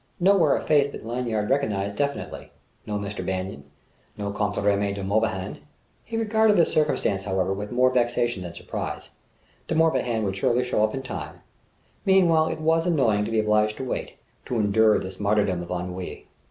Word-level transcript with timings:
Nowhere 0.19 0.55
a 0.55 0.61
face 0.61 0.87
that 0.87 1.05
Lanyard 1.05 1.51
recognized 1.51 1.95
definitely: 1.95 2.51
no 2.87 2.97
Mr. 2.97 3.23
Bannon, 3.23 3.65
no 4.17 4.31
Comte 4.31 4.57
Remy 4.57 4.93
de 4.93 5.03
Morbihan.... 5.03 5.59
He 6.03 6.17
regarded 6.17 6.57
this 6.57 6.73
circumstance, 6.73 7.25
however, 7.25 7.53
with 7.53 7.71
more 7.71 7.91
vexation 7.93 8.41
than 8.41 8.55
surprise: 8.55 9.11
De 9.67 9.75
Morbihan 9.75 10.23
would 10.23 10.35
surely 10.35 10.63
show 10.63 10.83
up 10.83 10.95
in 10.95 11.03
time; 11.03 11.41
meanwhile, 12.03 12.47
it 12.47 12.59
was 12.59 12.87
annoying 12.87 13.25
to 13.25 13.31
be 13.31 13.39
obliged 13.39 13.77
to 13.77 13.83
wait, 13.83 14.17
to 14.45 14.55
endure 14.55 14.97
this 14.97 15.19
martyrdom 15.19 15.61
of 15.61 15.69
ennui. 15.69 16.25